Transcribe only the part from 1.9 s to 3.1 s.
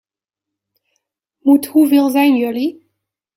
zijn jullie?